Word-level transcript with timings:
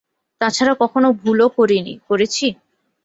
তাছাড়া 0.41 0.73
কখনো 0.81 1.07
ভুলও 1.21 1.47
করিনি, 1.57 1.93
করেছি? 2.09 2.47